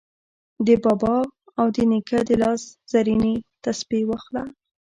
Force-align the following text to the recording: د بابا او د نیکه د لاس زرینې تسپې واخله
د 0.65 0.67
بابا 0.83 1.15
او 1.59 1.67
د 1.75 1.77
نیکه 1.91 2.19
د 2.29 2.31
لاس 2.41 2.61
زرینې 2.91 3.33
تسپې 3.63 4.01
واخله 4.09 4.43